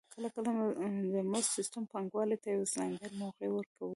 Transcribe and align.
کله 0.13 0.27
کله 0.35 0.49
د 1.15 1.17
مزد 1.31 1.51
سیستم 1.57 1.83
پانګوال 1.91 2.29
ته 2.43 2.47
یوه 2.55 2.67
ځانګړې 2.75 3.13
موقع 3.21 3.47
ورکوي 3.51 3.89